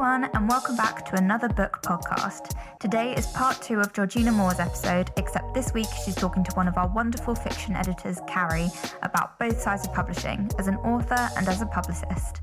[0.00, 2.54] everyone, and welcome back to another book podcast.
[2.80, 6.68] Today is part two of Georgina Moore's episode, except this week she's talking to one
[6.68, 8.68] of our wonderful fiction editors, Cari,
[9.02, 12.40] about both sides of publishing, as an author and as a publicist.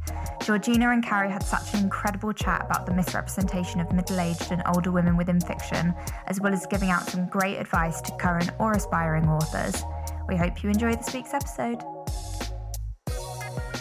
[0.48, 4.64] Georgina and Cari had such an incredible chat about the misrepresentation of middle aged and
[4.74, 5.94] older women within fiction,
[6.28, 9.84] as well as giving out some great advice to current or aspiring authors.
[10.30, 11.84] We hope you enjoy this week's episode.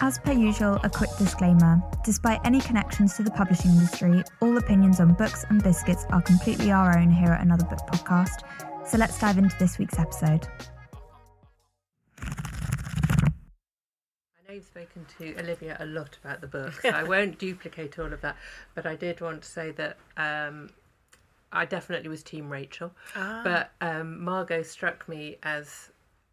[0.01, 1.81] As per usual, a quick disclaimer.
[2.05, 6.73] Despite any connections to the publishing industry, all opinions on books and biscuits are completely
[6.73, 8.41] our own here at Another Book Podcast.
[8.85, 10.49] So let's dive into this week's episode.
[14.67, 18.37] Spoken to Olivia a lot about the book, so I won't duplicate all of that,
[18.75, 20.71] but I did want to say that um,
[21.53, 23.41] I definitely was Team Rachel, ah.
[23.43, 25.91] but um, Margot struck me as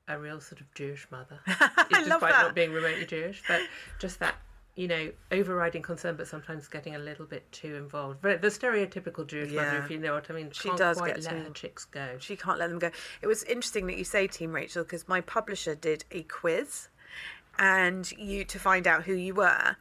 [0.08, 1.40] a real sort of Jewish mother,
[1.90, 3.42] despite not being remotely Jewish.
[3.48, 3.62] But
[4.00, 4.36] just that,
[4.76, 8.20] you know, overriding concern, but sometimes getting a little bit too involved.
[8.22, 9.64] But the stereotypical Jewish yeah.
[9.64, 12.18] mother, if you know what I mean, she does get let to, her chicks go.
[12.20, 12.92] She can't let them go.
[13.22, 16.90] It was interesting that you say Team Rachel because my publisher did a quiz
[17.60, 19.76] and you to find out who you were.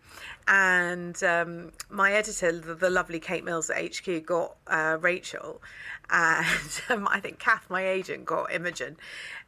[0.46, 5.62] And um, my editor, the, the, lovely Kate Mills at HQ, got uh, Rachel,
[6.10, 8.96] and um, I think Kath, my agent, got Imogen.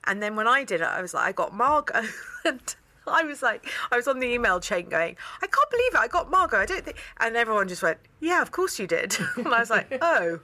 [0.07, 2.05] And then when I did it, I was like, I got Margot.
[2.45, 5.99] and I was like, I was on the email chain going, I can't believe it.
[5.99, 6.59] I got Margot.
[6.59, 6.99] I don't think.
[7.19, 9.17] And everyone just went, Yeah, of course you did.
[9.37, 10.41] and I was like, Oh.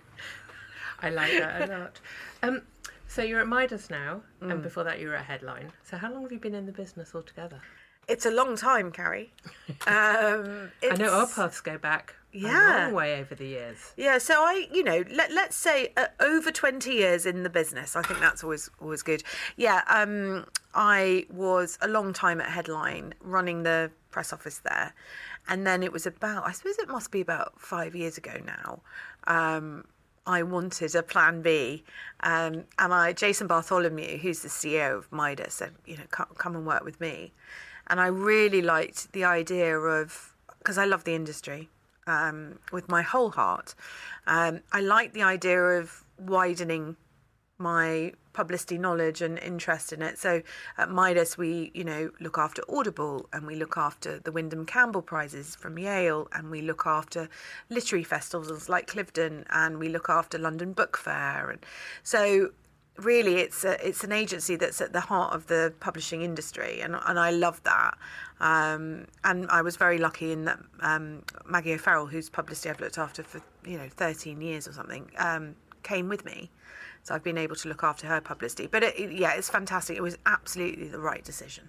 [1.02, 2.00] I like that a lot.
[2.42, 2.62] Um,
[3.10, 4.52] so you're at Midas now, mm.
[4.52, 5.72] and before that you were at Headline.
[5.82, 7.60] So how long have you been in the business altogether?
[8.06, 9.32] It's a long time, Cari.
[9.86, 12.50] Um, I know our paths go back yeah.
[12.50, 13.94] a long way over the years.
[13.96, 17.96] Yeah, so I, you know, let let's say uh, over twenty years in the business.
[17.96, 19.22] I think that's always always good.
[19.56, 24.92] Yeah, um, I was a long time at Headline, running the press office there,
[25.48, 28.80] and then it was about, I suppose it must be about five years ago now.
[29.26, 29.84] Um,
[30.26, 31.84] I wanted a plan B.
[32.20, 36.56] Um, and I, Jason Bartholomew, who's the CEO of Midas, said, you know, come, come
[36.56, 37.32] and work with me.
[37.86, 41.68] And I really liked the idea of, because I love the industry
[42.06, 43.74] um, with my whole heart.
[44.26, 46.96] Um, I liked the idea of widening
[47.58, 50.18] my publicity knowledge and interest in it.
[50.18, 50.42] So
[50.78, 55.02] at Midas, we, you know, look after Audible and we look after the Windham Campbell
[55.02, 57.28] Prizes from Yale and we look after
[57.68, 61.50] literary festivals like Cliveden and we look after London Book Fair.
[61.50, 61.64] And
[62.02, 62.50] so
[62.96, 66.96] really it's a, it's an agency that's at the heart of the publishing industry and
[67.06, 67.96] and I love that
[68.40, 72.98] um, and I was very lucky in that um, Maggie O'Farrell whose publicity I've looked
[72.98, 76.50] after for you know 13 years or something um, came with me
[77.02, 80.02] so I've been able to look after her publicity but it, yeah it's fantastic it
[80.02, 81.68] was absolutely the right decision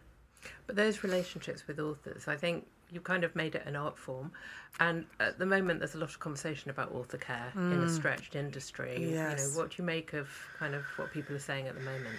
[0.67, 4.31] but those relationships with authors I think you kind of made it an art form.
[4.79, 7.71] And at the moment, there's a lot of conversation about author care mm.
[7.71, 7.89] in a mm.
[7.89, 8.97] stretched industry.
[8.99, 9.39] Yes.
[9.39, 11.81] You know, what do you make of kind of what people are saying at the
[11.81, 12.15] moment?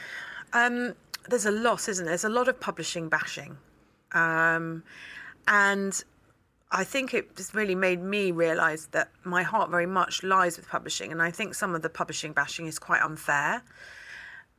[0.54, 0.94] Um,
[1.28, 2.12] there's a lot, isn't there?
[2.12, 3.56] There's a lot of publishing bashing.
[4.12, 4.82] Um,
[5.46, 6.02] and
[6.74, 10.68] I think it just really made me realise that my heart very much lies with
[10.68, 11.12] publishing.
[11.12, 13.62] And I think some of the publishing bashing is quite unfair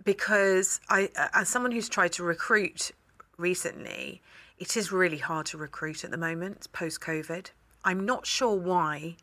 [0.06, 2.92] because I, as someone who's tried to recruit
[3.38, 4.22] recently,
[4.60, 7.50] it is really hard to recruit at the moment post COVID.
[7.84, 9.16] I'm not sure why.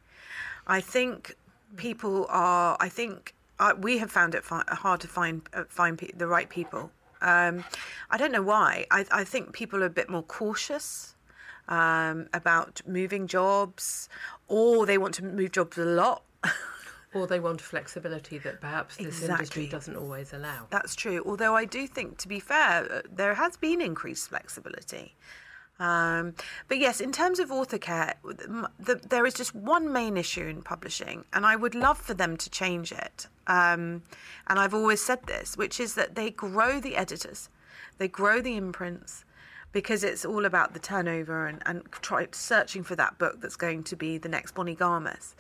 [0.67, 1.37] I think
[1.77, 2.77] people are.
[2.81, 6.27] I think uh, we have found it fi- hard to find uh, find pe- the
[6.27, 6.91] right people.
[7.23, 7.65] Um,
[8.11, 8.87] I don't know why.
[8.91, 11.17] I, I, think people are a bit more cautious
[11.71, 14.09] um, about moving jobs,
[14.49, 16.25] or they want to move jobs a lot.
[17.15, 19.33] or they want flexibility that perhaps this exactly.
[19.33, 20.67] industry doesn't always allow.
[20.71, 21.23] That's true.
[21.25, 25.15] Although I do think, to be fair, uh, there has been increased flexibility.
[25.79, 26.35] Um,
[26.69, 30.61] but yes, in terms of author care, the, there is just one main issue in
[30.61, 33.29] publishing, and I would love for them to change it.
[33.47, 34.03] Um,
[34.47, 37.49] and I've always said this, which is that they grow the editors,
[37.97, 39.25] they grow the imprints,
[39.73, 43.85] because it's all about the turnover and, and try, searching for that book that's going
[43.85, 45.35] to be the next Bonnie Garmus.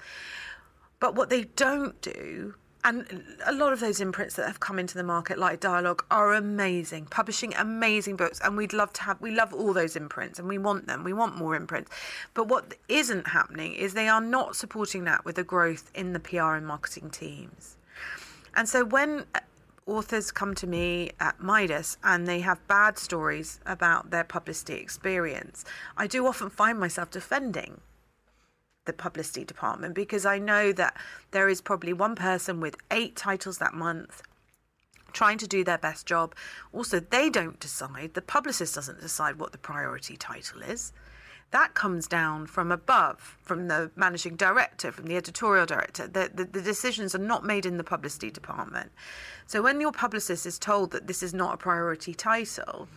[1.00, 2.54] But what they don't do,
[2.84, 6.34] and a lot of those imprints that have come into the market, like Dialogue, are
[6.34, 9.20] amazing, publishing amazing books, and we'd love to have.
[9.20, 11.04] We love all those imprints, and we want them.
[11.04, 11.90] We want more imprints.
[12.32, 16.20] But what isn't happening is they are not supporting that with a growth in the
[16.20, 17.76] PR and marketing teams.
[18.54, 19.24] And so when
[19.90, 25.64] authors come to me at Midas and they have bad stories about their publicity experience,
[25.96, 27.80] I do often find myself defending
[28.84, 30.96] the publicity department because I know that
[31.32, 34.22] there is probably one person with eight titles that month
[35.12, 36.34] trying to do their best job.
[36.72, 40.92] Also, they don't decide, the publicist doesn't decide what the priority title is.
[41.50, 46.06] That comes down from above, from the managing director, from the editorial director.
[46.06, 48.92] The, the, the decisions are not made in the publicity department.
[49.46, 52.88] So when your publicist is told that this is not a priority title,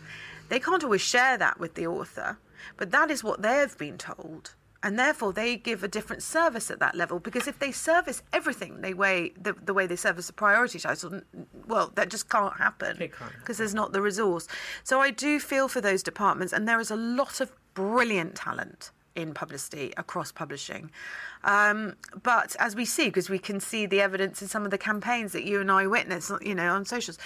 [0.48, 2.38] they can't always share that with the author,
[2.76, 4.54] but that is what they've been told
[4.84, 8.82] and therefore they give a different service at that level because if they service everything
[8.82, 11.22] they way the, the way they service a priority title
[11.66, 12.96] well that just can't happen
[13.40, 14.46] because there's not the resource
[14.84, 18.90] so i do feel for those departments and there is a lot of brilliant talent
[19.14, 20.90] in publicity across publishing.
[21.44, 24.78] Um, but as we see, because we can see the evidence in some of the
[24.78, 27.18] campaigns that you and I witness, you know, on socials.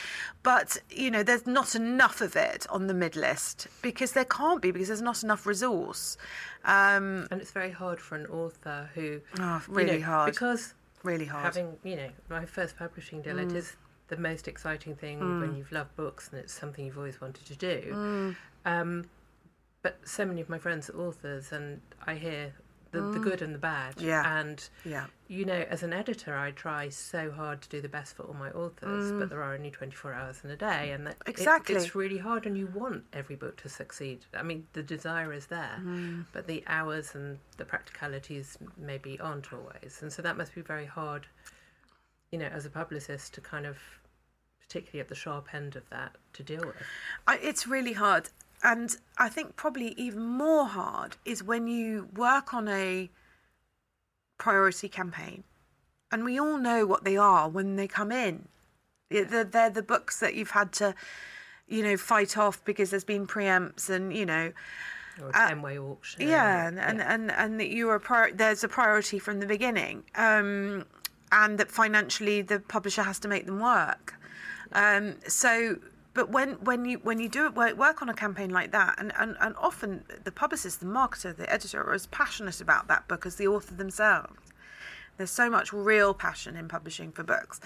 [0.43, 4.61] But you know, there's not enough of it on the mid list because there can't
[4.61, 6.17] be because there's not enough resource.
[6.65, 10.75] Um, and it's very hard for an author who oh, really you know, hard because
[11.05, 13.37] really hard having you know my first publishing deal.
[13.37, 13.51] Mm.
[13.51, 13.77] It is
[14.09, 15.41] the most exciting thing mm.
[15.41, 17.93] when you've loved books and it's something you've always wanted to do.
[17.93, 18.37] Mm.
[18.65, 19.05] Um,
[19.83, 22.53] but so many of my friends are authors, and I hear
[22.91, 23.13] the, mm.
[23.13, 24.01] the good and the bad.
[24.01, 24.39] Yeah.
[24.39, 25.07] And, yeah.
[25.29, 28.35] you know, as an editor, I try so hard to do the best for all
[28.35, 29.21] my authors, mm.
[29.21, 30.93] but there are only 24 hours in a day.
[30.93, 31.75] And that exactly.
[31.75, 34.21] It, it's really hard, and you want every book to succeed.
[34.35, 36.25] I mean, the desire is there, mm.
[36.33, 39.99] but the hours and the practicalities maybe aren't always.
[40.03, 41.27] And so that must be very hard,
[42.33, 43.77] you know, as a publicist to kind of
[44.69, 46.77] particularly at the sharp end of that to deal with?
[47.27, 48.29] I, it's really hard.
[48.63, 53.11] And I think probably even more hard is when you work on a
[54.37, 55.45] priority campaign.
[56.11, 58.49] And we all know what they are when they come in.
[59.11, 60.95] They're, they're the books that you've had to,
[61.67, 64.53] you know, fight off because there's been preempts and, you know,
[65.21, 66.29] or a uh, ten-way auction.
[66.29, 70.05] Yeah, and, and, and, and that you are prior- there's a priority from the beginning,
[70.15, 70.85] um,
[71.33, 74.15] and that financially the publisher has to make them work.
[74.73, 75.79] Um, so
[76.15, 78.97] but when, when you when you do it work, work on a campaign like that,
[78.99, 83.07] and, and, and often the publicist, the marketer, the editor are as passionate about that
[83.09, 84.41] book as the author themselves.
[85.17, 87.61] There's so much real passion in publishing for books.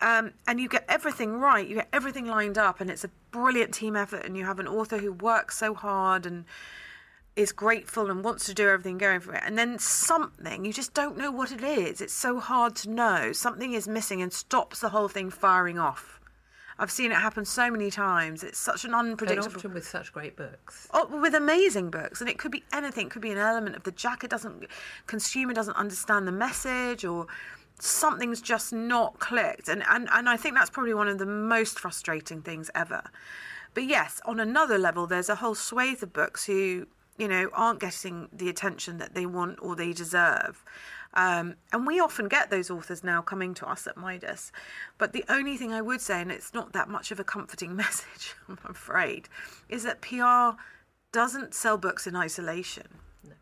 [0.00, 3.74] Um, and you get everything right, you get everything lined up, and it's a brilliant
[3.74, 4.24] team effort.
[4.24, 6.44] And you have an author who works so hard and
[7.36, 9.42] is grateful and wants to do everything going for it.
[9.44, 12.00] And then something, you just don't know what it is.
[12.00, 13.32] It's so hard to know.
[13.32, 16.17] Something is missing and stops the whole thing firing off.
[16.78, 18.44] I've seen it happen so many times.
[18.44, 19.46] It's such an unpredictable.
[19.48, 20.88] And often with such great books.
[20.92, 23.06] Oh, with amazing books, and it could be anything.
[23.06, 24.66] It could be an element of the jacket doesn't
[25.06, 27.26] consumer doesn't understand the message, or
[27.80, 29.68] something's just not clicked.
[29.68, 33.02] And and and I think that's probably one of the most frustrating things ever.
[33.74, 36.86] But yes, on another level, there's a whole swathe of books who
[37.16, 40.64] you know aren't getting the attention that they want or they deserve.
[41.18, 44.52] Um, and we often get those authors now coming to us at Midas.
[44.98, 47.74] But the only thing I would say, and it's not that much of a comforting
[47.84, 49.28] message, I'm afraid,
[49.68, 50.56] is that PR
[51.10, 52.86] doesn't sell books in isolation.
[53.24, 53.32] No.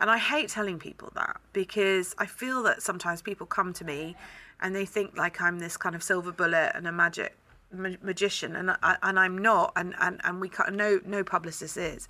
[0.00, 4.16] And I hate telling people that because I feel that sometimes people come to me
[4.60, 7.36] and they think like I'm this kind of silver bullet and a magic
[7.72, 12.08] magician, and I, and I'm not, and and and we no no publicist is.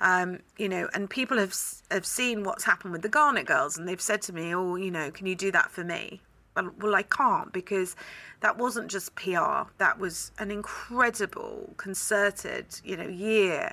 [0.00, 1.54] Um, you know, and people have
[1.90, 4.90] have seen what's happened with the Garnet Girls, and they've said to me, "Oh, you
[4.90, 6.22] know, can you do that for me?"
[6.56, 7.96] Well, well, I can't because
[8.40, 9.68] that wasn't just PR.
[9.78, 13.72] That was an incredible, concerted, you know, year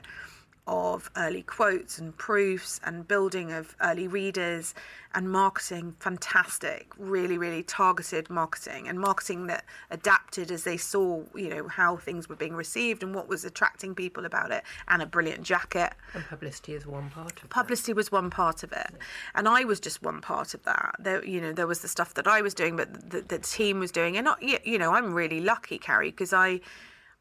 [0.68, 4.76] of early quotes and proofs and building of early readers
[5.16, 11.50] and marketing fantastic really really targeted marketing and marketing that adapted as they saw you
[11.50, 15.06] know how things were being received and what was attracting people about it and a
[15.06, 15.94] brilliant jacket.
[16.14, 18.92] And publicity is one part of publicity was one part of it.
[19.34, 20.96] And i was just one part of that.
[21.00, 23.80] There you know there was the stuff that i was doing but the, the team
[23.80, 24.18] was doing.
[24.18, 26.60] And not you know i'm really lucky cari because i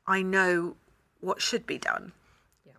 [0.07, 0.77] i know
[1.21, 2.13] what should be done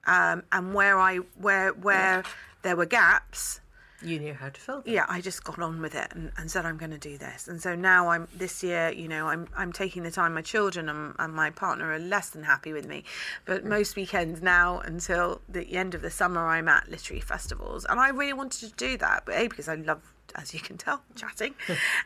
[0.08, 2.24] um, and where I where where
[2.64, 3.62] there were gaps.
[4.04, 4.94] You knew how to fill them.
[4.94, 7.48] Yeah, I just got on with it and, and said I'm going to do this.
[7.48, 10.36] And so now I'm this year, you know, I'm I'm taking the time.
[10.36, 13.04] My children and, and my partner are less than happy with me,
[13.46, 13.70] but mm.
[13.70, 18.10] most weekends now until the end of the summer, I'm at literary festivals, and I
[18.10, 19.24] really wanted to do that.
[19.26, 21.56] But a because I love as you can tell, chatting.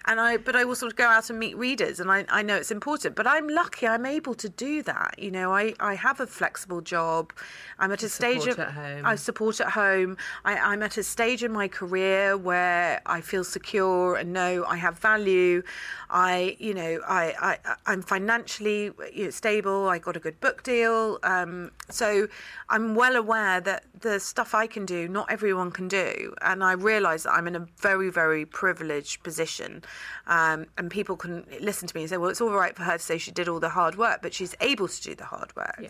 [0.06, 2.42] and I, but I will sort of go out and meet readers, and I, I
[2.42, 3.16] know it's important.
[3.16, 5.16] But I'm lucky; I'm able to do that.
[5.18, 7.34] You know, I, I have a flexible job.
[7.80, 10.18] I'm at a stage of I support at home.
[10.46, 14.78] I, I'm at a stage in my career where I feel secure and know I
[14.78, 15.64] have value.
[16.10, 19.90] I, you know, I, I I'm financially you know, stable.
[19.90, 21.20] I got a good book deal.
[21.24, 22.28] Um, so
[22.70, 26.74] I'm well aware that the stuff I can do, not everyone can do, and I
[26.74, 29.84] realise that I'm in a very very privileged position,
[30.28, 32.98] um, and people can listen to me and say, "Well, it's all right for her
[32.98, 35.56] to say she did all the hard work, but she's able to do the hard
[35.56, 35.90] work." Yeah.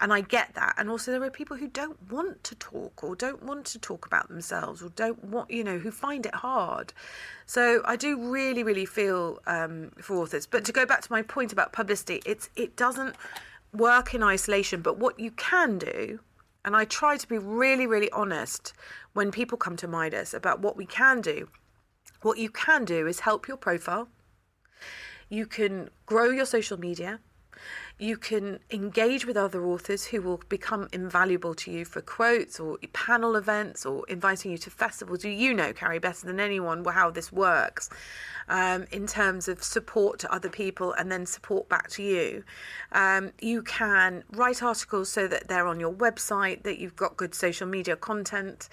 [0.00, 0.74] And I get that.
[0.78, 4.06] And also, there are people who don't want to talk or don't want to talk
[4.06, 6.92] about themselves or don't want, you know, who find it hard.
[7.46, 10.46] So I do really, really feel um, for authors.
[10.46, 13.16] But to go back to my point about publicity, it's it doesn't
[13.72, 14.80] work in isolation.
[14.82, 16.20] But what you can do,
[16.64, 18.72] and I try to be really, really honest
[19.12, 21.48] when people come to Midas about what we can do.
[22.22, 24.08] What you can do is help your profile.
[25.28, 27.20] You can grow your social media.
[28.02, 32.76] You can engage with other authors who will become invaluable to you for quotes or
[32.92, 35.24] panel events or inviting you to festivals.
[35.24, 37.90] You know, Cari, better than anyone how this works
[38.48, 42.42] um, in terms of support to other people and then support back to you.
[42.90, 47.36] Um, you can write articles so that they're on your website, that you've got good
[47.36, 48.68] social media content.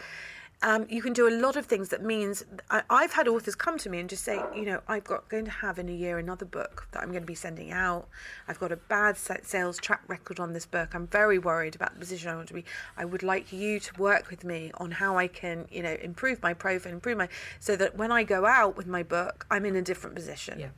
[0.61, 3.77] Um, you can do a lot of things that means I, I've had authors come
[3.77, 6.17] to me and just say, you know, I've got going to have in a year
[6.19, 8.09] another book that I'm going to be sending out.
[8.45, 10.93] I've got a bad sales track record on this book.
[10.93, 12.65] I'm very worried about the position I want to be.
[12.97, 16.43] I would like you to work with me on how I can, you know, improve
[16.43, 17.29] my profile, improve my,
[17.61, 20.59] so that when I go out with my book, I'm in a different position.
[20.59, 20.69] Yeah.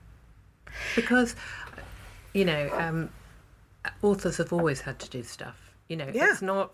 [0.95, 1.35] Because,
[2.33, 3.09] you know, um,
[4.03, 5.57] authors have always had to do stuff.
[5.87, 6.29] You know, Yeah.
[6.29, 6.71] it's not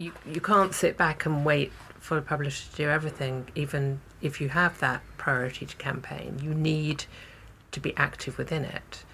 [0.00, 0.12] you.
[0.26, 3.48] You can't sit back and wait for a publisher to do everything.
[3.54, 7.04] Even if you have that priority to campaign, you need
[7.72, 9.04] to be active within it.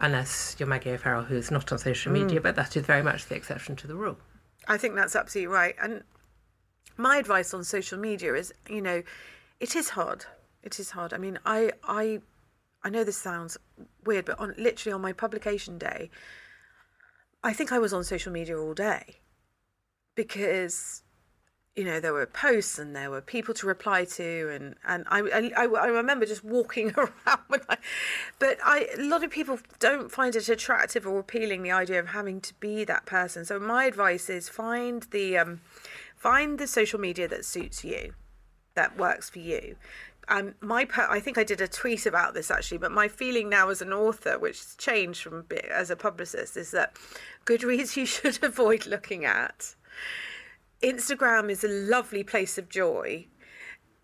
[0.00, 2.42] Unless you're Maggie O'Farrell, who's not on social media, mm.
[2.42, 4.16] but that is very much the exception to the rule.
[4.66, 5.74] I think that's absolutely right.
[5.82, 6.02] And
[6.96, 9.02] my advice on social media is, you know,
[9.58, 10.24] it is hard.
[10.62, 11.12] It is hard.
[11.12, 12.20] I mean, I I
[12.82, 13.58] I know this sounds
[14.06, 16.10] weird, but on literally on my publication day,
[17.44, 19.19] I think I was on social media all day
[20.14, 21.02] because
[21.76, 25.50] you know there were posts and there were people to reply to and and I
[25.56, 27.64] I, I remember just walking around
[28.38, 32.08] but I a lot of people don't find it attractive or appealing the idea of
[32.08, 35.60] having to be that person so my advice is find the um
[36.16, 38.14] find the social media that suits you
[38.74, 39.76] that works for you
[40.30, 43.48] um, my per- I think I did a tweet about this actually, but my feeling
[43.48, 46.96] now as an author, which has changed from as a publicist, is that
[47.44, 49.74] Goodreads you should avoid looking at.
[50.82, 53.26] Instagram is a lovely place of joy.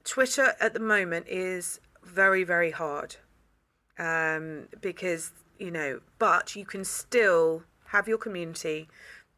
[0.05, 3.17] Twitter at the moment is very, very hard
[3.99, 8.89] um, because, you know, but you can still have your community,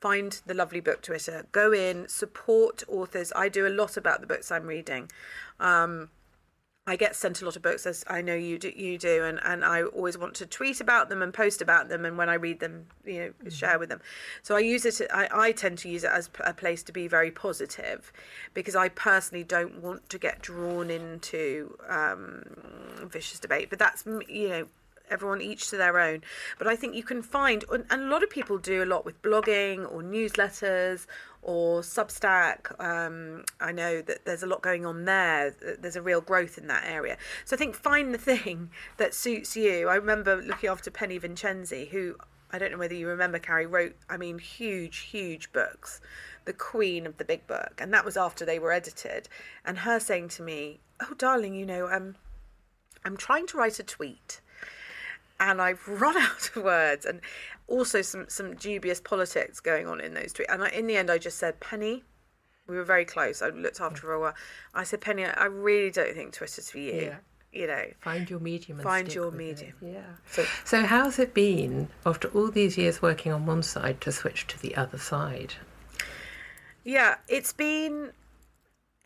[0.00, 3.32] find the lovely book Twitter, go in, support authors.
[3.34, 5.10] I do a lot about the books I'm reading.
[5.60, 6.10] Um,
[6.88, 9.38] I get sent a lot of books, as I know you do, you do, and,
[9.44, 12.34] and I always want to tweet about them and post about them, and when I
[12.34, 14.00] read them, you know, share with them.
[14.42, 15.02] So I use it.
[15.12, 18.10] I, I tend to use it as a place to be very positive,
[18.54, 22.42] because I personally don't want to get drawn into um,
[23.04, 23.68] vicious debate.
[23.68, 24.66] But that's you know
[25.10, 26.22] everyone each to their own.
[26.58, 29.20] But I think you can find, and a lot of people do a lot with
[29.22, 31.06] blogging or newsletters
[31.42, 32.78] or Substack.
[32.80, 35.54] Um, I know that there's a lot going on there.
[35.78, 37.16] There's a real growth in that area.
[37.44, 39.88] So I think find the thing that suits you.
[39.88, 42.16] I remember looking after Penny Vincenzi, who
[42.50, 46.00] I don't know whether you remember, Cari, wrote, I mean, huge, huge books,
[46.46, 47.74] the queen of the big book.
[47.78, 49.28] And that was after they were edited.
[49.64, 52.16] And her saying to me, Oh, darling, you know, um,
[53.04, 54.40] I'm trying to write a tweet
[55.40, 57.20] and I've run out of words and
[57.66, 60.46] also some some dubious politics going on in those tweets.
[60.52, 62.04] And I, in the end, I just said, Penny,
[62.66, 63.40] we were very close.
[63.42, 64.34] I looked after her for a while.
[64.74, 66.92] I said, Penny, I really don't think Twitter's for you.
[67.02, 67.16] Yeah.
[67.50, 68.78] You know, Find your medium.
[68.78, 69.38] And Find stick your with it.
[69.38, 69.74] medium.
[69.80, 70.02] Yeah.
[70.30, 74.46] So- so how's it been after all these years working on one side to switch
[74.48, 75.54] to the other side?
[76.84, 78.12] yeah, it's been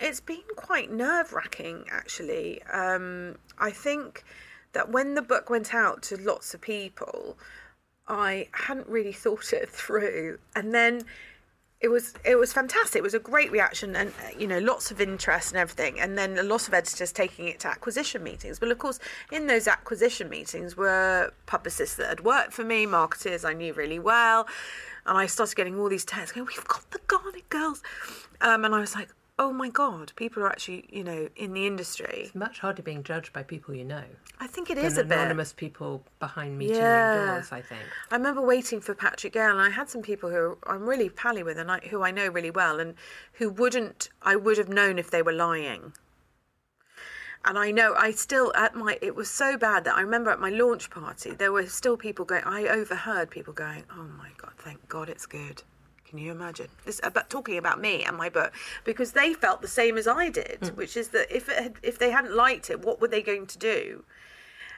[0.01, 2.63] it's been quite nerve wracking actually.
[2.65, 4.25] Um, I think
[4.73, 7.39] that when the book went out to lots of people,
[8.09, 11.05] I hadn't really thought it through, and then
[11.83, 13.01] it was it was fantastic.
[13.01, 16.01] It was a great reaction, and uh, you know, lots of interest and everything.
[16.01, 18.61] And then a lot of editors taking it to acquisition meetings.
[18.61, 19.01] Well, of course,
[19.33, 23.99] in those acquisition meetings were publicists that had worked for me, marketers I knew really
[23.99, 24.47] well,
[25.07, 27.83] and I started getting all these texts going, "We've got the Garnet Girls,"
[28.41, 29.09] um, and I was like,
[29.43, 33.03] "Oh my god, people are actually you know in the industry." It's much harder being
[33.03, 34.05] judged by people you know
[34.39, 35.13] I think it is a bit.
[35.19, 37.13] anonymous people behind meeting Yeah.
[37.15, 37.51] doors.
[37.53, 37.87] I think.
[38.11, 41.43] I remember waiting for Patrick Gale, and I had some people who I'm really pally
[41.43, 42.95] with, and I, who I know really well, and
[43.35, 45.93] who wouldn't I would have known if they were lying.
[47.45, 50.39] And I know I still at my it was so bad that I remember at
[50.39, 52.45] my launch party there were still people going.
[52.45, 55.65] I overheard people going, "Oh my god, thank God it's good."
[56.13, 56.69] Can you imagine?
[56.85, 58.53] This about talking about me and my book
[58.85, 60.77] because they felt the same as I did, Mm.
[60.77, 63.47] which is that if it had, if they hadn't liked it, what were they going
[63.47, 64.05] to do?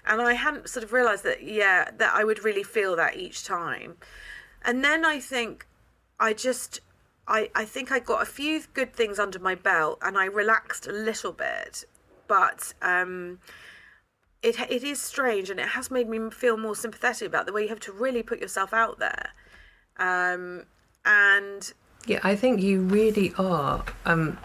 [0.07, 3.45] And I hadn't sort of realised that yeah that I would really feel that each
[3.45, 3.97] time.
[4.65, 5.67] And then I think
[6.21, 6.79] I just
[7.27, 10.87] I I think I got a few good things under my belt and I relaxed
[10.87, 11.85] a little bit,
[12.29, 13.41] but um
[14.41, 17.63] it it is strange and it has made me feel more sympathetic about the way
[17.63, 19.31] you have to really put yourself out there.
[19.97, 20.67] Um
[21.05, 21.73] and
[22.07, 23.85] Yeah, I think you really are.
[24.05, 24.39] Um,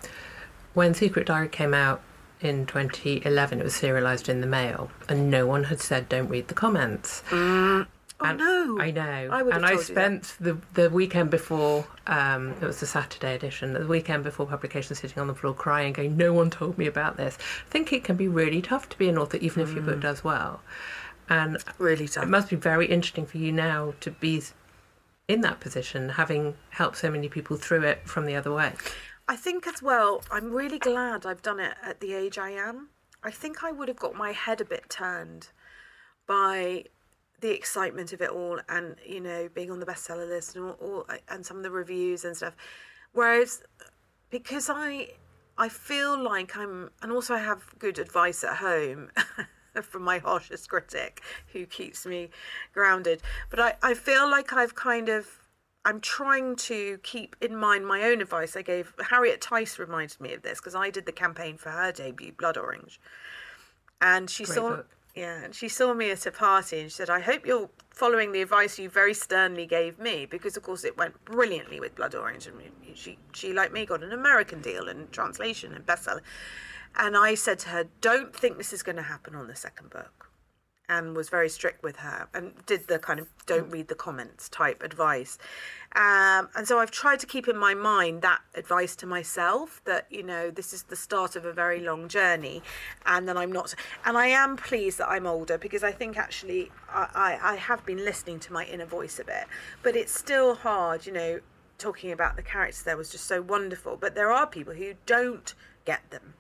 [0.73, 2.01] when Secret Diary came out
[2.41, 6.47] in 2011, it was serialized in the mail, and no one had said, "Don't read
[6.47, 7.85] the comments." oh
[8.21, 8.77] And no.
[8.79, 9.29] I know.
[9.31, 10.01] I would have and I told you that.
[10.25, 11.85] spent the the weekend before.
[12.07, 13.73] Um, it was the Saturday edition.
[13.73, 17.17] The weekend before publication, sitting on the floor crying, going, "No one told me about
[17.17, 17.37] this."
[17.67, 19.87] I think it can be really tough to be an author, even if your Mm.
[19.87, 20.61] book does well.
[21.29, 22.23] And really tough.
[22.23, 24.41] it must be very interesting for you now to be
[25.29, 28.73] in that position, having helped so many people through it from the other way.
[29.27, 32.89] I think as well, I'm really glad I've done it at the age I am.
[33.23, 35.49] I think I would have got my head a bit turned
[36.25, 36.85] by
[37.41, 40.77] the excitement of it all and, you know, being on the bestseller list and all,
[40.81, 42.55] all and some of the reviews and stuff.
[43.13, 43.61] Whereas
[44.31, 45.09] because I
[45.57, 49.11] I feel like I'm and also I have good advice at home
[49.91, 51.21] from my harshest critic
[51.53, 52.29] who keeps me
[52.73, 53.21] grounded.
[53.49, 55.39] But I, I feel like I've kind of
[55.85, 58.93] I'm trying to keep in mind my own advice I gave.
[59.09, 62.57] Harriet Tyce reminded me of this because I did the campaign for her debut, Blood
[62.57, 62.99] Orange,
[64.01, 64.87] and she Great saw book.
[65.15, 68.33] yeah, and she saw me at a party and she said, "I hope you're following
[68.33, 72.13] the advice you very sternly gave me because, of course, it went brilliantly with Blood
[72.13, 72.61] Orange, and
[72.93, 76.21] she she like me got an American deal and translation and bestseller."
[76.99, 79.89] And I said to her, "Don't think this is going to happen on the second
[79.89, 80.29] book."
[80.89, 84.49] and was very strict with her and did the kind of don't read the comments
[84.49, 85.37] type advice.
[85.95, 90.07] Um, and so I've tried to keep in my mind that advice to myself that,
[90.09, 92.63] you know, this is the start of a very long journey
[93.05, 93.75] and that I'm not.
[94.03, 97.85] And I am pleased that I'm older because I think actually I, I, I have
[97.85, 99.45] been listening to my inner voice a bit.
[99.83, 101.39] But it's still hard, you know,
[101.77, 103.95] talking about the characters there was just so wonderful.
[103.95, 105.53] But there are people who don't
[105.85, 106.33] get them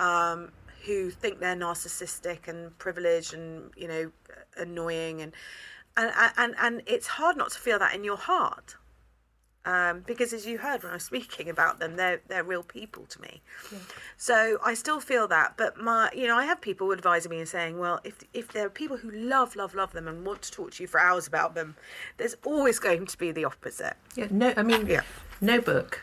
[0.00, 0.50] um,
[0.86, 4.10] who think they're narcissistic and privileged and you know
[4.56, 5.32] annoying and
[5.96, 8.76] and and and it's hard not to feel that in your heart
[9.64, 13.04] um, because as you heard when I was speaking about them, they're they're real people
[13.04, 13.42] to me.
[14.16, 17.48] So I still feel that, but my you know I have people advising me and
[17.48, 20.50] saying, well, if if there are people who love love love them and want to
[20.50, 21.76] talk to you for hours about them,
[22.16, 23.96] there's always going to be the opposite.
[24.16, 25.02] Yeah, no, I mean, Yeah.
[25.42, 26.00] no book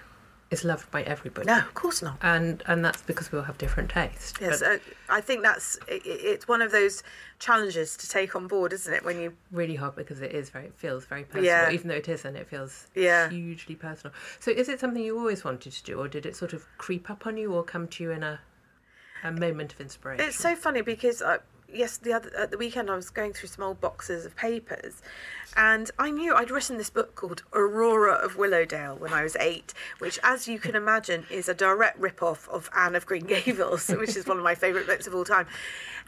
[0.49, 1.45] is loved by everybody.
[1.47, 2.17] No, of course not.
[2.21, 4.33] And and that's because we all have different tastes.
[4.39, 4.77] Yes, uh,
[5.10, 7.03] I think that's it, it's one of those
[7.39, 9.03] challenges to take on board, isn't it?
[9.03, 11.45] When you really hard because it is very it feels very personal.
[11.45, 11.71] Yeah.
[11.71, 13.29] Even though it isn't, it feels Yeah.
[13.29, 14.13] hugely personal.
[14.39, 17.10] So is it something you always wanted to do or did it sort of creep
[17.10, 18.39] up on you or come to you in a
[19.23, 20.25] a moment of inspiration?
[20.25, 21.39] It's so funny because uh,
[21.71, 25.01] yes, the other at the weekend I was going through some old boxes of papers,
[25.56, 29.73] and I knew I'd written this book called Aurora of Willowdale when I was eight,
[29.99, 34.15] which, as you can imagine, is a direct rip-off of Anne of Green Gables, which
[34.15, 35.47] is one of my favourite books of all time.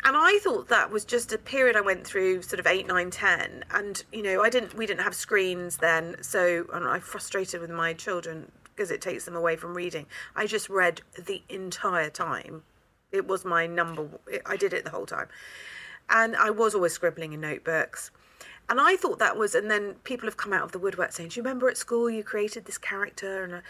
[0.03, 3.11] And I thought that was just a period I went through, sort of eight, nine,
[3.11, 7.61] ten, and you know, I didn't, we didn't have screens then, so and I'm frustrated
[7.61, 10.05] with my children because it takes them away from reading.
[10.35, 12.63] I just read the entire time
[13.11, 14.07] it was my number
[14.45, 15.27] i did it the whole time.
[16.09, 18.11] And i was always scribbling in notebooks.
[18.67, 21.29] And i thought that was and then people have come out of the woodwork saying
[21.29, 23.43] do you remember at school you created this character?
[23.43, 23.61] And uh,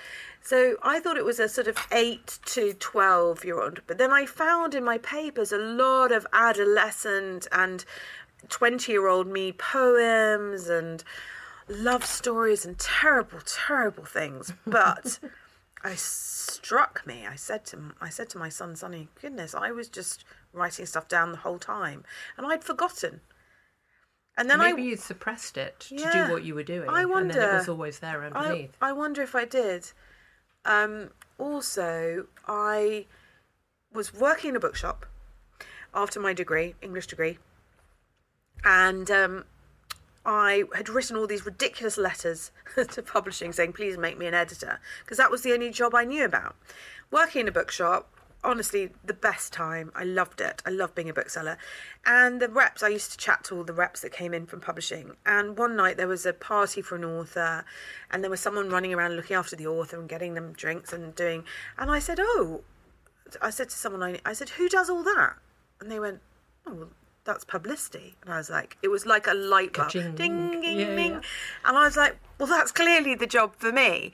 [0.41, 4.11] so i thought it was a sort of 8 to 12 year old but then
[4.11, 7.85] i found in my papers a lot of adolescent and
[8.47, 11.03] 20 year old me poems and
[11.69, 14.53] love stories and terrible terrible things.
[14.65, 15.19] But
[15.83, 17.25] I struck me.
[17.25, 21.07] I said to I said to my son, Sonny, goodness, I was just writing stuff
[21.07, 22.03] down the whole time,
[22.37, 23.21] and I'd forgotten.
[24.37, 26.27] And then Maybe I, you suppressed it to Yeah.
[26.27, 26.89] do what you were doing.
[26.89, 28.71] I And then it was always there I, underneath.
[28.81, 29.91] I wonder if I did.
[30.65, 33.05] Um, also, I
[33.91, 35.05] was working in a bookshop
[35.93, 37.37] after my degree, English degree,
[38.63, 39.45] and um,
[40.25, 42.51] I had written all these ridiculous letters
[42.91, 46.03] to publishing saying, please make me an editor, because that was the only job I
[46.03, 46.55] knew about.
[47.11, 48.11] Working in a bookshop,
[48.43, 49.91] honestly, the best time.
[49.95, 50.61] I loved it.
[50.65, 51.57] I love being a bookseller.
[52.05, 54.61] And the reps, I used to chat to all the reps that came in from
[54.61, 55.15] publishing.
[55.25, 57.65] And one night there was a party for an author,
[58.11, 61.15] and there was someone running around looking after the author and getting them drinks and
[61.15, 61.43] doing.
[61.77, 62.61] And I said, oh,
[63.41, 65.35] I said to someone, I, I said, who does all that?
[65.79, 66.21] And they went,
[66.65, 66.89] oh, well,
[67.29, 68.15] that's publicity.
[68.23, 70.15] And I was like, it was like a light bulb, Ka-ching.
[70.15, 71.11] ding, ding, Yeah, ding.
[71.11, 71.21] yeah.
[71.65, 74.11] And I was like, well, that's clearly the job for me.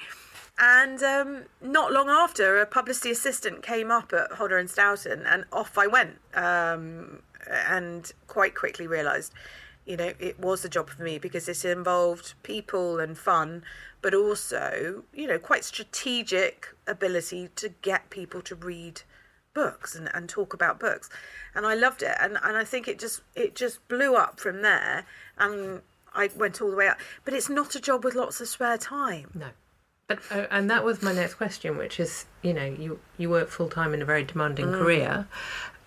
[0.57, 5.45] And um, not long after, a publicity assistant came up at Hodder and Stoughton, and
[5.51, 6.19] off I went.
[6.33, 7.21] Um,
[7.67, 9.31] and quite quickly realised,
[9.85, 13.63] you know, it was a job for me because it involved people and fun,
[14.01, 19.01] but also, you know, quite strategic ability to get people to read
[19.55, 21.09] books and, and talk about books.
[21.55, 22.15] And I loved it.
[22.21, 25.07] And, and I think it just it just blew up from there.
[25.39, 25.81] And
[26.13, 26.99] I went all the way up.
[27.23, 29.31] But it's not a job with lots of spare time.
[29.33, 29.47] No.
[30.07, 33.49] But, uh, and that was my next question, which is, you know, you, you work
[33.49, 35.27] full time in a very demanding career.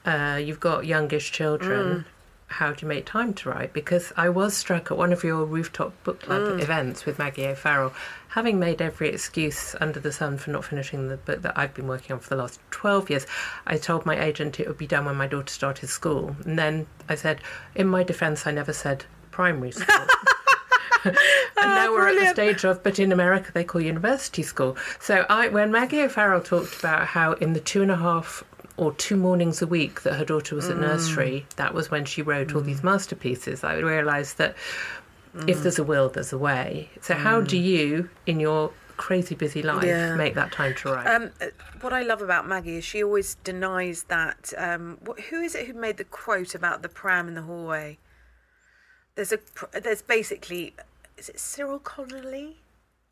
[0.05, 2.05] Uh, you've got youngish children.
[2.49, 3.73] How do you make time to write?
[3.73, 6.63] Because I was struck at one of your rooftop book club mm.
[6.63, 7.93] events with Maggie O'Farrell,
[8.29, 11.87] having made every excuse under the sun for not finishing the book that I've been
[11.87, 13.27] working on for the last 12 years.
[13.67, 16.37] I told my agent it would be done when my daughter started school.
[16.45, 17.41] And then I said,
[17.75, 20.07] in my defence, I never said primary school.
[21.05, 21.15] and
[21.57, 24.77] now oh, we're at the stage of, but in America they call university school.
[24.99, 28.43] So I, when Maggie O'Farrell talked about how in the two and a half
[28.79, 32.23] or two mornings a week that her daughter was at nursery, that was when she
[32.23, 33.65] wrote all these masterpieces.
[33.65, 34.55] I realised that
[35.47, 36.89] if there's a will, there's a way.
[37.01, 40.15] So how do you, in your crazy busy life, Yeah.
[40.17, 41.07] make that time to write?
[41.07, 41.47] Um, uh,
[41.81, 44.53] what I love about Maggie is she always denies that.
[44.57, 47.99] Um, what, who is it who made the quote about the pram in the hallway?
[49.15, 49.39] There's a.
[49.81, 50.75] There's basically.
[51.17, 52.59] Is it Cyril Connolly?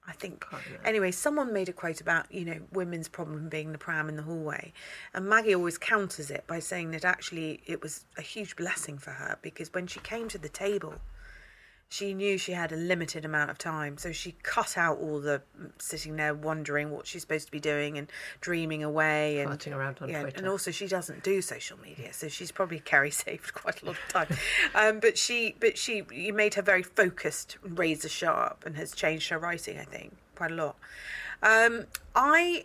[0.09, 0.45] I think.
[0.85, 4.23] Anyway, someone made a quote about you know women's problem being the pram in the
[4.23, 4.73] hallway,
[5.13, 9.11] and Maggie always counters it by saying that actually it was a huge blessing for
[9.11, 10.95] her because when she came to the table,
[11.89, 15.43] she knew she had a limited amount of time, so she cut out all the
[15.61, 19.75] mm, sitting there wondering what she's supposed to be doing and dreaming away and Farting
[19.75, 20.39] around on yeah, Twitter.
[20.39, 23.97] and also she doesn't do social media, so she's probably carry saved quite a lot
[23.97, 24.39] of time.
[24.75, 29.29] um, but she, but she, you made her very focused, razor sharp, and has changed
[29.29, 29.79] her writing.
[29.79, 30.77] I think quite a lot.
[31.43, 32.65] Um, I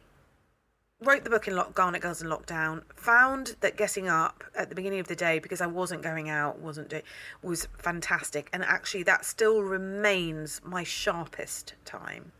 [1.01, 2.83] wrote the book in lock, Garnet Girls in lockdown.
[2.95, 6.59] Found that getting up at the beginning of the day because I wasn't going out,
[6.59, 7.03] wasn't doing,
[7.41, 12.31] was fantastic, and actually that still remains my sharpest time.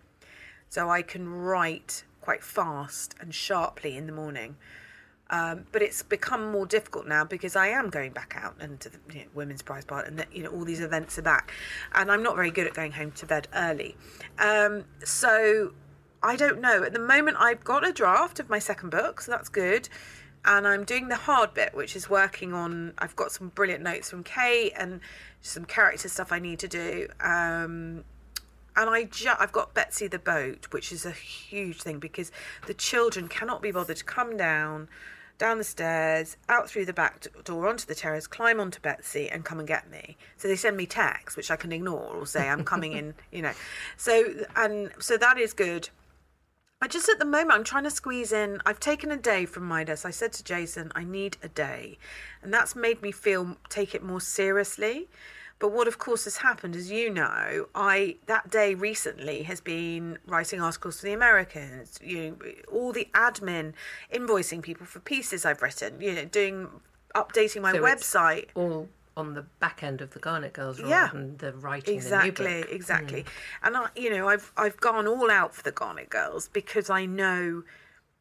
[0.70, 4.56] So I can write quite fast and sharply in the morning.
[5.32, 8.90] Um, but it's become more difficult now because I am going back out and to
[8.90, 11.52] the you know, women's prize part, and that, you know all these events are back,
[11.94, 13.96] and I'm not very good at going home to bed early.
[14.40, 15.72] Um, so
[16.24, 16.84] I don't know.
[16.84, 19.90] At the moment, I've got a draft of my second book, so that's good.
[20.44, 22.94] And I'm doing the hard bit, which is working on.
[22.98, 25.02] I've got some brilliant notes from Kate and
[25.42, 27.08] some character stuff I need to do.
[27.20, 28.04] Um,
[28.76, 32.32] and I ju- I've got Betsy the boat, which is a huge thing because
[32.68, 34.88] the children cannot be bothered to come down,
[35.38, 39.44] down the stairs, out through the back door onto the terrace, climb onto Betsy, and
[39.44, 40.18] come and get me.
[40.38, 43.42] So they send me texts, which I can ignore or say I'm coming in, you
[43.42, 43.54] know.
[43.98, 45.90] So and so that is good.
[46.84, 48.60] I just at the moment I'm trying to squeeze in.
[48.66, 50.04] I've taken a day from my desk.
[50.06, 52.00] I said to Jason, I need a day,
[52.42, 55.08] and that's made me feel take it more seriously.
[55.60, 60.18] But what of course has happened, as you know, I that day recently has been
[60.26, 62.00] writing articles for the Americans.
[62.04, 62.38] You know,
[62.72, 63.74] all the admin,
[64.12, 66.02] invoicing people for pieces I've written.
[66.02, 66.68] You know, doing
[67.16, 68.48] updating my So website.
[68.56, 71.10] all on the back end of the Garnet Girls rather Yeah.
[71.12, 73.26] than the writing exactly the exactly.
[73.62, 77.06] And i you know i've i've gone all out for the garnet girls because i
[77.06, 77.64] know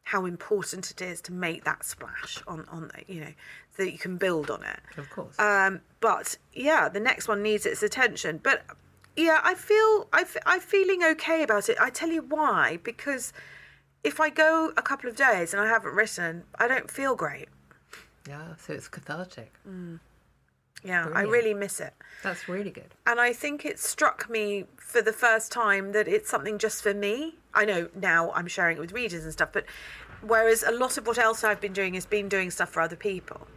[0.03, 3.33] how important it is to make that splash on on the- you know
[3.75, 4.79] so that you can build on it.
[4.97, 5.39] Of course.
[5.39, 8.39] um but yeah the next one needs its attention.
[8.43, 8.63] But
[9.15, 11.77] yeah i feel I f- i'm feeling okay about it.
[11.79, 12.79] I tell you why.
[12.83, 13.31] Because
[14.03, 17.47] if i go a couple of days and i haven't written i don't feel great.
[18.27, 19.53] Yeah, so it's cathartic.
[20.83, 22.93] Yeah i really miss it That's really good.
[23.05, 26.93] And I think it struck me for the first time that it's something just for
[26.93, 27.35] me.
[27.53, 29.65] I know now I'm sharing it with readers and stuff, but
[30.21, 32.95] whereas a lot of what else I've been doing has been doing stuff for other
[32.95, 33.47] people.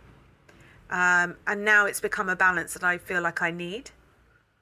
[0.91, 3.91] Um, and now it's become a balance that I feel like I need,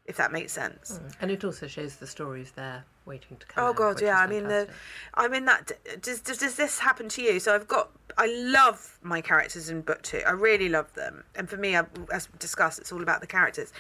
[0.07, 1.01] if that makes sense.
[1.21, 4.19] And it also shows the stories there waiting to come Oh out, god, yeah.
[4.19, 4.69] I mean, the.
[5.15, 5.73] I'm in that.
[6.01, 7.41] Does, does does this happen to you?
[7.41, 7.91] So I've got.
[8.19, 10.23] I love my characters in book two.
[10.27, 13.73] I really love them, and for me, I, as discussed, it's all about the characters.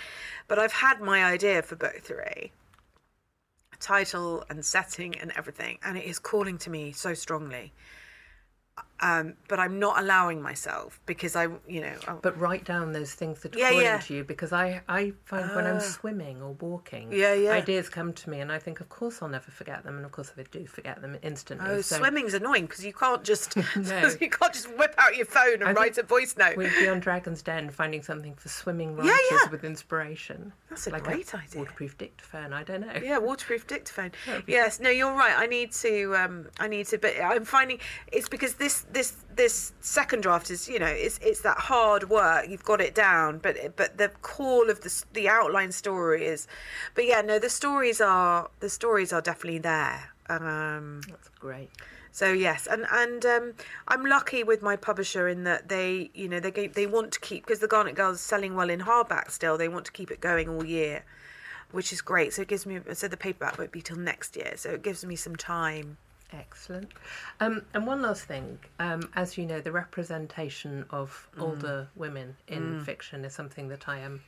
[0.49, 2.53] But I've had my idea for book three,
[3.81, 7.73] title and setting and everything, and it is calling to me so strongly.
[9.01, 13.15] Um, but I'm not allowing myself because I, you know, I, But write down those
[13.15, 13.99] things that are Yeah, calling yeah.
[13.99, 17.51] to you because I, I find when I'm swimming or walking, Yeah, yeah.
[17.51, 20.13] ideas come to me and I think, of course, I'll never forget them, and of
[20.13, 21.67] course, I do forget them instantly.
[21.69, 24.11] oh, so swimming's annoying because you can't just No.
[24.21, 26.57] you can't just whip out your phone and I write a voice note.
[26.57, 29.51] We'd be on Dragon's Den finding something for swimming Yeah, writers yeah.
[29.51, 30.53] with inspiration.
[30.71, 31.59] That's a like great idea.
[31.59, 32.53] Waterproof dictaphone.
[32.53, 32.93] I don't know.
[33.03, 34.13] Yeah, waterproof dictaphone.
[34.47, 35.35] Yes, no, you're right.
[35.37, 36.15] I need to.
[36.17, 36.99] Um, I need to.
[36.99, 37.79] But I'm finding
[38.13, 42.09] it's because this this this this second draft is you know it's it's that hard
[42.09, 42.49] work.
[42.49, 46.47] You've got it down, but but the core of the the outline story is.
[46.95, 50.13] But yeah, no, the stories are the stories are definitely there.
[50.29, 51.71] Um, That's great.
[52.13, 53.55] so yes, and and um,
[53.89, 57.45] I'm lucky with my publisher in that they, you know, they they want to keep
[57.45, 59.59] because the Garnet Girls selling well in hardback still.
[59.59, 61.05] They want to keep it going all year,
[61.73, 62.33] which is great.
[62.35, 64.53] So it gives me so the paperback won't be till next year.
[64.57, 65.99] So it gives me some time.
[66.33, 66.91] Excellent.
[67.41, 71.43] Um, and one last thing, um, as you know, the representation of Mm.
[71.43, 74.21] older women in fiction is something that I um,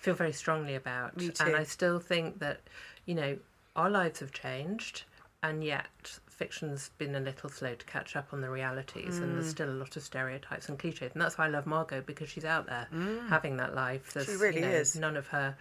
[0.00, 1.16] feel very strongly about.
[1.16, 1.44] Me too.
[1.46, 1.56] And.
[1.56, 2.60] I still think that,
[3.06, 3.38] you know,
[3.74, 5.04] our lives have changed,
[5.42, 9.34] and yet fiction's been a little slow to catch up on the realities, and Mm.
[9.34, 11.12] there's still a lot of stereotypes and cliches.
[11.12, 12.88] And that's why I love Margot because she's out there
[13.28, 14.12] having that life.
[14.12, 14.40] There's, Mm.
[14.40, 14.96] really you know, is.
[14.96, 15.56] None of her.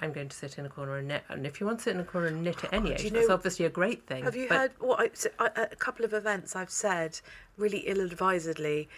[0.00, 1.22] I'm going to sit in a corner and knit.
[1.28, 3.10] And if you want to sit in a corner and knit at oh, any age,
[3.10, 4.24] that's obviously a great thing.
[4.24, 7.20] Have you heard what I, a couple of events I've said
[7.56, 8.88] really ill-advisedly?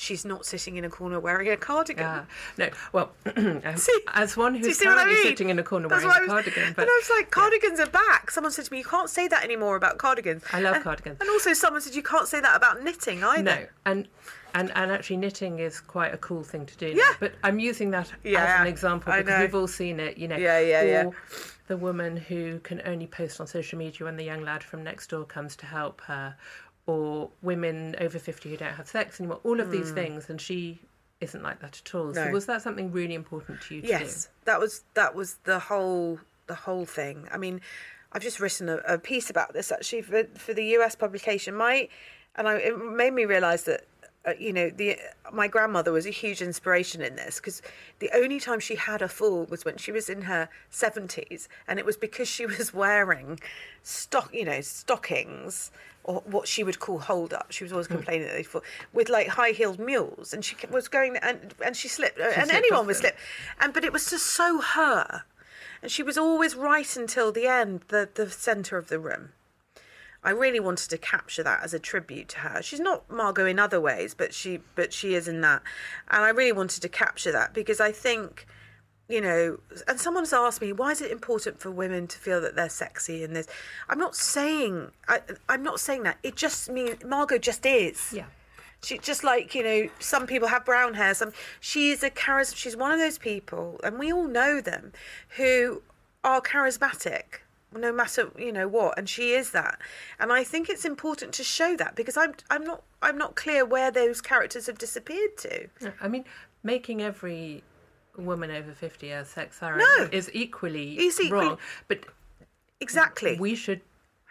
[0.00, 2.02] She's not sitting in a corner wearing a cardigan.
[2.04, 2.24] Yeah.
[2.56, 2.68] No.
[2.92, 5.22] Well, um, See- as one who's what I mean?
[5.24, 7.86] sitting in a corner That's wearing a cardigan, but and I was like, cardigans are
[7.86, 8.30] back.
[8.30, 10.42] Someone said to me, you can't say that anymore about cardigans.
[10.54, 11.18] I love And- cardigans.
[11.20, 13.42] And also, someone said you can't say that about knitting either.
[13.42, 14.08] no, and
[14.54, 16.94] and and actually knitting is quite a cool thing to do.
[16.94, 17.02] now.
[17.02, 17.12] Yeah.
[17.20, 20.16] But I'm using that Yeah, as an example because we've all seen it.
[20.16, 20.36] You know.
[20.36, 21.10] Yeah, yeah, yeah.
[21.68, 25.10] The woman who can only post on social media when the young lad from next
[25.10, 26.34] door comes to help her,
[26.90, 29.40] or women over fifty who don't have sex anymore.
[29.44, 29.72] All of Hmm.
[29.72, 30.80] these things, and she
[31.20, 32.14] isn't like that at all.
[32.14, 35.58] So was that something really important to you to Yes, that was that was the
[35.58, 37.28] whole the whole thing.
[37.30, 37.60] I mean,
[38.12, 41.54] I've just written a, a piece about this actually for for the US publication.
[41.54, 41.88] My
[42.36, 43.84] and I, it made me realise that.
[44.26, 44.98] Uh, you know, the
[45.32, 47.62] my grandmother was a huge inspiration in this because
[48.00, 51.78] the only time she had a fall was when she was in her seventies, and
[51.78, 53.40] it was because she was wearing
[53.82, 55.70] stock, you know, stockings
[56.04, 57.50] or what she would call hold up.
[57.50, 60.88] She was always complaining that they fall with like high heeled mules, and she was
[60.88, 63.16] going and and she slipped, and slipped anyone would slip,
[63.58, 65.24] and but it was just so her,
[65.80, 69.30] and she was always right until the end, the the centre of the room.
[70.22, 72.62] I really wanted to capture that as a tribute to her.
[72.62, 75.62] She's not Margot in other ways, but she but she is in that,
[76.08, 78.46] and I really wanted to capture that because I think,
[79.08, 82.54] you know, and someone's asked me why is it important for women to feel that
[82.54, 83.46] they're sexy and this.
[83.88, 86.18] I'm not saying I I'm not saying that.
[86.22, 88.12] It just means Margot just is.
[88.12, 88.26] Yeah.
[88.82, 91.14] She just like you know, some people have brown hair.
[91.14, 92.52] Some she's a charis.
[92.54, 94.92] She's one of those people, and we all know them,
[95.36, 95.82] who
[96.24, 97.40] are charismatic,
[97.74, 98.98] no matter you know what.
[98.98, 99.78] And she is that.
[100.18, 103.64] And I think it's important to show that because I'm I'm not I'm not clear
[103.64, 105.68] where those characters have disappeared to.
[106.00, 106.24] I mean,
[106.62, 107.62] making every
[108.16, 110.08] woman over 50 a sex siren No.
[110.12, 111.58] is equally equally- wrong.
[111.88, 112.04] But
[112.80, 113.38] Exactly.
[113.38, 113.82] we should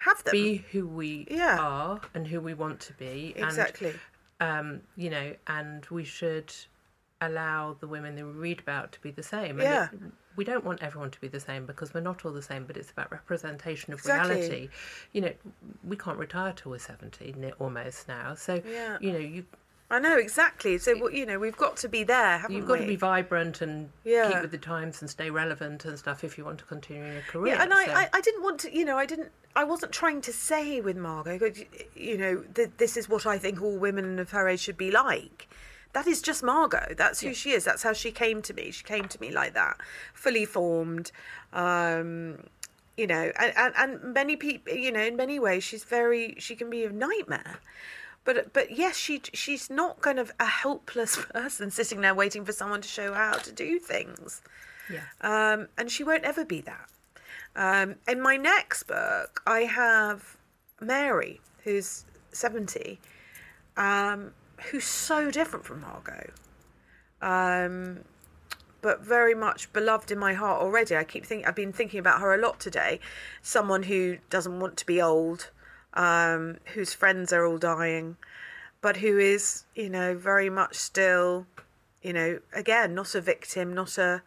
[0.01, 0.31] have them.
[0.31, 1.57] be who we Yeah.
[1.59, 3.33] are and who we want to be.
[3.35, 3.93] exactly.
[4.39, 6.53] And, um, you know, and we should
[7.21, 9.59] allow the women that we read about to be the same.
[9.59, 9.87] And Yeah.
[9.91, 9.99] it-
[10.35, 12.77] we don't want everyone to be the same because we're not all the same, but
[12.77, 14.35] it's about representation of Exactly.
[14.35, 14.69] reality.
[15.11, 15.33] You know,
[15.83, 18.35] we can't retire till we're 70, almost now.
[18.35, 18.97] So, Yeah.
[19.01, 19.45] you know, you
[19.91, 20.77] I know exactly.
[20.77, 22.85] So you know we've got to be there, haven't You've got we?
[22.85, 24.31] to be vibrant and Yeah.
[24.31, 27.23] keep with the times and stay relevant and stuff if you want to continue your
[27.23, 27.55] career.
[27.55, 29.91] Yeah, and I, So- I, I didn't want to, you know, I didn't, I wasn't
[29.91, 31.39] trying to say with Margot,
[31.95, 34.91] you know, that this is what I think all women of her age should be
[34.91, 35.47] like.
[35.93, 36.93] That is just Margot.
[36.95, 37.63] That's who she is.
[37.63, 38.71] That's how she came to me.
[38.71, 39.77] She came to me like that,
[40.13, 41.11] fully formed.
[41.51, 42.43] Um,
[42.95, 46.55] you know, and, and, and many people, you know, in many ways, she's very, she
[46.55, 47.59] can be a nightmare.
[48.25, 52.51] But but yes, she she's not kind of a helpless person sitting there waiting for
[52.51, 54.41] someone to show her how to do things
[54.89, 55.01] yeah.
[55.21, 56.89] um, and she won't ever be that.
[57.55, 60.37] Um, in my next book, I have
[60.81, 62.99] Mary, who's 70,
[63.77, 64.31] um,
[64.71, 66.31] who's so different from Margot,
[67.21, 67.99] um,
[68.81, 70.95] but very much beloved in my heart already.
[70.95, 72.99] I keep thinking, I've been thinking about her a lot today.
[73.41, 75.49] Someone who doesn't want to be old,
[75.93, 78.17] um, whose friends are all dying,
[78.81, 81.45] but who is, you know, very much still,
[82.01, 84.21] you know, again, not a victim, not a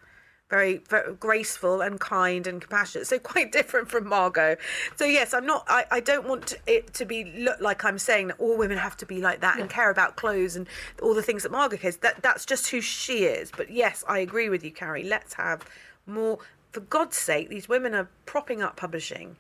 [0.53, 3.07] very, very graceful and kind and compassionate.
[3.07, 4.59] So quite different from Margot.
[4.97, 5.65] So yes, I'm not.
[5.67, 8.95] I, I don't want it to be look like I'm saying that all women have
[8.99, 10.69] to be like that and care about clothes and
[11.01, 11.97] all the things that Margot cares.
[11.97, 13.51] That that's just who she is.
[13.51, 15.03] But yes, I agree with you, Cari.
[15.03, 15.65] Let's have
[16.07, 16.39] more.
[16.73, 19.37] For God's sake, these women are propping up publishing,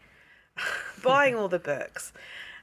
[1.03, 2.13] buying all the books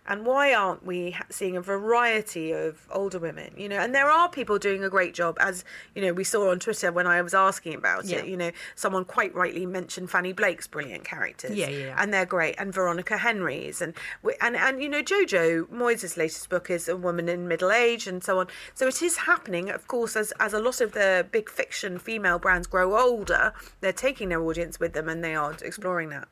[0.10, 3.78] and why aren't we seeing a variety of older women you know?
[3.78, 5.64] And there are people doing a great job as
[5.96, 8.18] you know we saw on twitter when i was asking about yeah.
[8.18, 8.52] it you know?
[8.76, 11.56] Someone quite rightly mentioned fanny blake's brilliant characters.
[11.56, 11.96] Yeah, yeah, yeah.
[11.98, 12.56] and they're great.
[12.58, 13.82] And veronica henry's.
[13.82, 13.94] And
[14.42, 18.24] and and you know jojo moyes' latest book is a woman in middle age and
[18.24, 18.48] so on.
[18.74, 22.40] So it is happening of course as as a lot of the big fiction female
[22.40, 26.28] brands grow older they're taking their audience with them and they are exploring that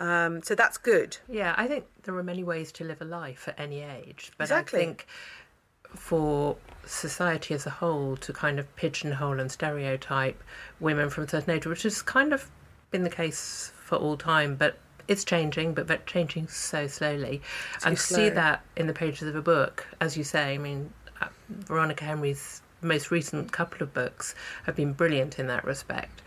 [0.00, 1.18] um, so that's good.
[1.28, 4.44] Yeah, I think there are many ways to live a life at any age, but
[4.44, 4.80] exactly.
[4.80, 5.06] I think
[5.94, 10.42] for society as a whole to kind of pigeonhole and stereotype
[10.80, 12.50] women from a certain age, which has kind of
[12.90, 17.42] been the case for all time, but it's changing, but changing so slowly.
[17.80, 18.16] Too and slow.
[18.16, 20.54] see that in the pages of a book, as you say.
[20.54, 24.34] I mean, uh, Veronica Henry's most recent couple of books
[24.64, 26.22] have been brilliant in that respect.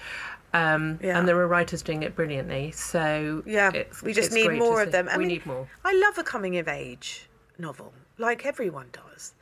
[0.54, 1.18] Um, Yeah.
[1.18, 2.72] And there are writers doing it brilliantly.
[2.72, 3.72] So Yeah,
[4.04, 4.92] we just need more of see.
[4.92, 5.10] them.
[5.10, 5.68] I we mean, need more.
[5.84, 9.34] I love a coming of age novel, like everyone does.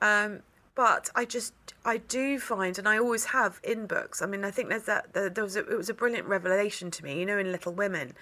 [0.00, 0.42] Um,
[0.74, 1.54] but I just,
[1.86, 4.20] I do find, and I always have in books.
[4.20, 5.14] I mean, I think there's that.
[5.14, 8.12] There, was a, it was a brilliant revelation to me, you know, in Little Women,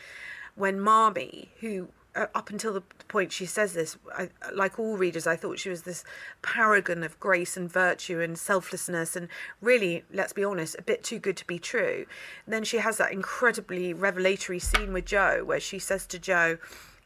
[0.55, 5.27] when Marmee, who Uh, up until the point she says this, I, like all readers,
[5.27, 6.05] I thought she was this
[6.42, 9.29] paragon of grace and virtue and selflessness, and
[9.61, 12.07] really, let's be honest, a bit too good to be true.
[12.46, 16.59] And then she has that incredibly revelatory scene with Jo, where she says to Jo,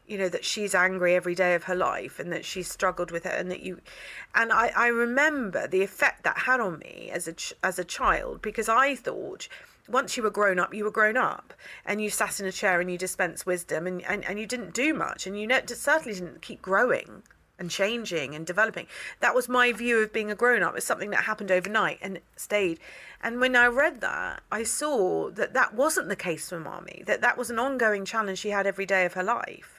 [0.09, 3.25] you know that she's angry every day of her life and that she's struggled with
[3.27, 3.79] it and that you
[4.33, 7.83] and I, I remember the effect that had on me as a ch- as a
[7.83, 9.47] child because I thought
[9.89, 11.53] once you were grown up you were grown up
[11.85, 14.73] and you sat in a chair and you dispensed wisdom and, and, and you didn't
[14.73, 17.23] do much and you ne- certainly didn't keep growing
[17.59, 18.87] and changing and developing.
[19.19, 20.75] That was my view of being a grown up.
[20.77, 22.79] It's something that happened overnight and stayed.
[23.21, 27.21] And when I read that, I saw that that wasn't the case for Marmee, that
[27.21, 29.78] that was an ongoing challenge she had every day of her life.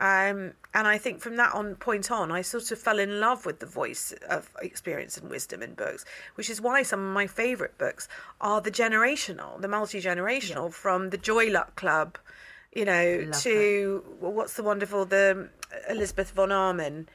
[0.00, 3.44] Um, and I think from that on point on, I sort of fell in love
[3.44, 7.26] with the voice of experience and wisdom in books, which is why some of my
[7.26, 8.08] favourite books
[8.40, 12.16] are the generational, the multi generational, from the Joy Luck Club,
[12.74, 15.50] you know, Love to well, what's the wonderful the
[15.88, 17.06] Elizabeth von Arnim.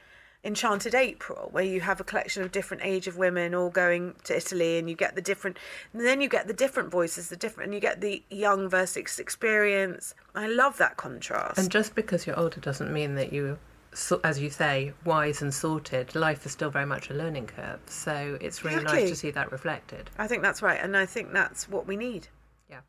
[0.46, 4.36] Enchanted April, where you have a collection of different age of women all going to
[4.36, 5.58] Italy, and you get the different,
[5.92, 9.18] and then you get the different voices, the different, and you get the young versus
[9.18, 10.14] experience.
[10.36, 11.58] I love that contrast.
[11.58, 13.58] And just because you're older doesn't mean that you,
[14.22, 16.14] as you say, wise and sorted.
[16.14, 17.80] Life is still very much a learning curve.
[17.86, 19.00] So it's really Exactly.
[19.00, 20.10] nice to see that reflected.
[20.16, 22.28] I think that's right, and I think that's what we need.
[22.70, 22.82] Yeah.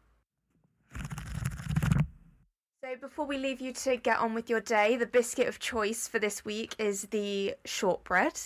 [2.87, 6.07] So before we leave you to get on with your day, the biscuit of choice
[6.07, 8.39] for this week is the shortbread.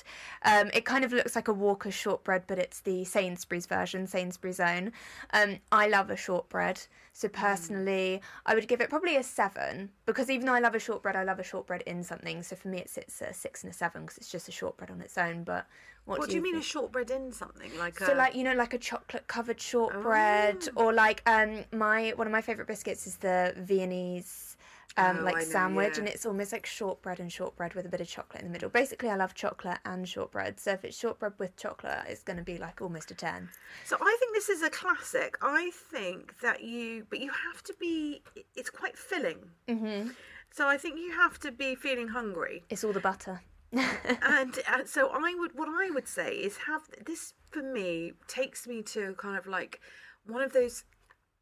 [0.43, 4.60] Um, it kind of looks like a Walker shortbread, but it's the Sainsbury's version, Sainsbury's
[4.60, 4.93] own.
[5.32, 6.82] Um, I love a shortbread,
[7.13, 10.80] so personally, I would give it probably a seven because even though I love a
[10.80, 12.41] shortbread, I love a shortbread in something.
[12.41, 14.52] So for me, it sits at a six and a seven because it's just a
[14.52, 15.43] shortbread on its own.
[15.43, 15.67] But
[16.06, 16.63] what, What, do you mean think?
[16.63, 18.15] a shortbread in something like So a?
[18.15, 22.41] like you know like a chocolate covered shortbread or like um my one of my
[22.41, 24.58] favorite biscuits is the Viennese
[24.97, 25.99] um Oh, like know, sandwich yeah.
[25.99, 28.69] and it's almost like shortbread and shortbread with a bit of chocolate in the middle.
[28.69, 30.60] Basically I love chocolate and shortbread.
[30.60, 33.49] So if it's shortbread with chocolate it's going to be like almost a 10.
[33.86, 35.38] So I think this is a classic.
[35.41, 38.21] I think that you, but you have to be.
[38.56, 39.39] It's quite filling.
[39.67, 40.10] Mm-hmm.
[40.51, 42.63] So I think you have to be feeling hungry.
[42.69, 43.41] It's all the butter.
[43.71, 48.67] and uh, so I would, what I would say is have this for me takes
[48.67, 49.80] me to kind of like
[50.25, 50.84] one of those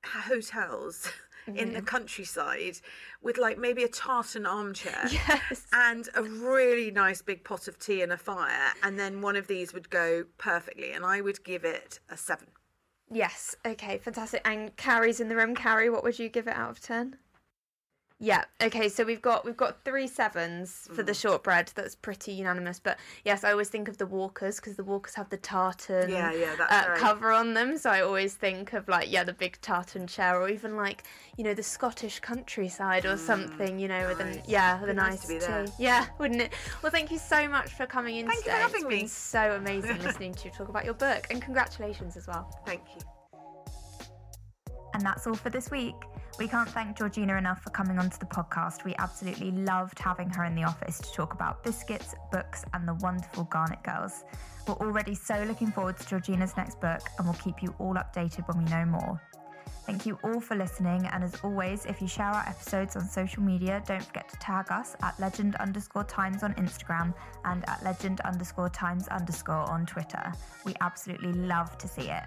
[0.06, 1.10] hotels
[1.48, 1.86] in the mm-hmm.
[1.86, 2.80] countryside
[3.22, 5.68] with like maybe a tartan armchair Yes.
[5.74, 9.48] and a really nice big pot of tea and a fire and then one of
[9.48, 12.48] these would go perfectly and I would give it a 7
[13.12, 13.56] Yes.
[13.66, 14.42] Okay, fantastic.
[14.46, 15.56] And Cari's in the room.
[15.56, 17.18] Cari, what would you give it out of 10?
[18.22, 18.44] Yeah.
[18.62, 18.90] Okay.
[18.90, 21.06] So we've got we've got three sevens for Mm.
[21.06, 21.72] the shortbread.
[21.74, 22.78] That's pretty unanimous.
[22.78, 26.34] But yes, I always think of the Walkers because the Walkers have the tartan Yeah,
[26.34, 27.00] yeah, that's uh, right.
[27.00, 27.78] cover on them.
[27.78, 31.04] So I always think of like yeah, the big tartan chair, or even like
[31.38, 33.80] you know the Scottish countryside or something.
[33.80, 34.44] You know, with a Mm.
[34.48, 35.46] yeah, with a nice nice to be tea.
[35.46, 35.66] there.
[35.80, 36.52] Yeah, wouldn't it?
[36.82, 38.98] Well, thank you so much for coming in Thank you for having it's me.
[39.00, 42.52] been so amazing listening to you talk about your book, and congratulations as well.
[42.66, 43.02] thank you
[44.94, 45.96] And that's all for this week.
[46.40, 48.86] We can't thank Georgina enough for coming onto the podcast.
[48.86, 52.94] We absolutely loved having her in the office to talk about biscuits, books, and the
[52.94, 54.24] wonderful Garnett Girls.
[54.66, 58.48] We're already so looking forward to Georgina's next book, and we'll keep you all updated
[58.48, 59.22] when we know more.
[59.86, 63.44] Thank you all for listening, and as always, if you share our episodes on social
[63.44, 67.14] media, don't forget to tag us at legend underscore times on Instagram
[67.44, 70.32] and at legend underscore times underscore on Twitter.
[70.64, 72.24] We absolutely love to see it.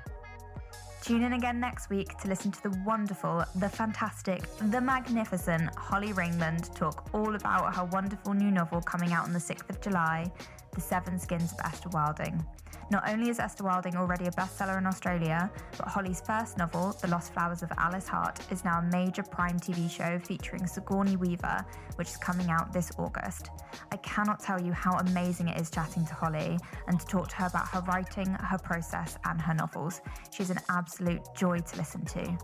[1.02, 6.12] Tune in again next week to listen to the wonderful, the fantastic, the magnificent Holly
[6.12, 10.30] Ringland talk all about her wonderful new novel coming out on the 6th of July,
[10.74, 12.44] The Seven Skins of Esther Wilding.
[12.90, 17.08] Not only is Esther Wilding already a bestseller in Australia, but Holly's first novel, The
[17.08, 21.64] Lost Flowers of Alice Hart, is now a major Prime TV show featuring Sigourney Weaver,
[21.96, 23.50] which is coming out this August.
[23.90, 27.36] I cannot tell you how amazing it is chatting to Holly and to talk to
[27.36, 30.00] her about her writing, her process, and her novels.
[30.30, 32.38] She's an absolute joy to listen to.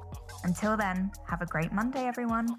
[0.45, 2.59] Until then, have a great Monday, everyone.